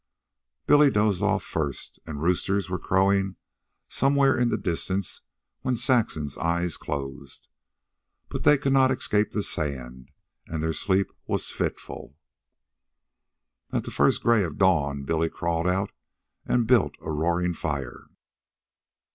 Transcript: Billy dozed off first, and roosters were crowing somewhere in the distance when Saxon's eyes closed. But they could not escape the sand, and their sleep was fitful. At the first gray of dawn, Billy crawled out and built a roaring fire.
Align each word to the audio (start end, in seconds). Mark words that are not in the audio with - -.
Billy 0.65 0.89
dozed 0.89 1.21
off 1.21 1.43
first, 1.43 1.99
and 2.07 2.23
roosters 2.23 2.71
were 2.71 2.79
crowing 2.79 3.35
somewhere 3.87 4.35
in 4.35 4.49
the 4.49 4.57
distance 4.57 5.21
when 5.61 5.75
Saxon's 5.75 6.39
eyes 6.39 6.75
closed. 6.75 7.47
But 8.27 8.41
they 8.43 8.57
could 8.57 8.73
not 8.73 8.89
escape 8.89 9.29
the 9.29 9.43
sand, 9.43 10.09
and 10.47 10.63
their 10.63 10.73
sleep 10.73 11.11
was 11.27 11.51
fitful. 11.51 12.15
At 13.71 13.83
the 13.83 13.91
first 13.91 14.23
gray 14.23 14.41
of 14.43 14.57
dawn, 14.57 15.03
Billy 15.03 15.29
crawled 15.29 15.67
out 15.67 15.91
and 16.47 16.65
built 16.65 16.95
a 17.01 17.11
roaring 17.11 17.53
fire. 17.53 18.07